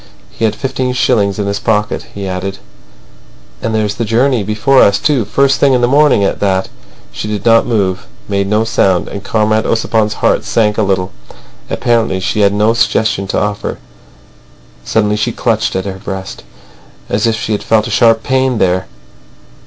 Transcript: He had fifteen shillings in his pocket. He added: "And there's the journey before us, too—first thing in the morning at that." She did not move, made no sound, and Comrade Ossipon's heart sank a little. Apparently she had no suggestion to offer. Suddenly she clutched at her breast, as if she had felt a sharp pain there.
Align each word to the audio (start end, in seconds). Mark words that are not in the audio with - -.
He 0.31 0.45
had 0.45 0.55
fifteen 0.55 0.93
shillings 0.93 1.37
in 1.37 1.45
his 1.45 1.59
pocket. 1.59 2.07
He 2.15 2.27
added: 2.27 2.57
"And 3.61 3.75
there's 3.75 3.93
the 3.93 4.03
journey 4.03 4.41
before 4.41 4.81
us, 4.81 4.97
too—first 4.97 5.59
thing 5.59 5.73
in 5.75 5.81
the 5.81 5.87
morning 5.87 6.23
at 6.23 6.39
that." 6.39 6.69
She 7.11 7.27
did 7.27 7.45
not 7.45 7.67
move, 7.67 8.07
made 8.27 8.47
no 8.47 8.63
sound, 8.63 9.07
and 9.07 9.23
Comrade 9.23 9.67
Ossipon's 9.67 10.15
heart 10.15 10.43
sank 10.43 10.79
a 10.79 10.81
little. 10.81 11.11
Apparently 11.69 12.19
she 12.19 12.39
had 12.39 12.51
no 12.51 12.73
suggestion 12.73 13.27
to 13.27 13.39
offer. 13.39 13.77
Suddenly 14.83 15.17
she 15.17 15.31
clutched 15.31 15.75
at 15.75 15.85
her 15.85 15.99
breast, 16.03 16.43
as 17.07 17.27
if 17.27 17.35
she 17.39 17.51
had 17.51 17.61
felt 17.61 17.85
a 17.85 17.91
sharp 17.91 18.23
pain 18.23 18.57
there. 18.57 18.87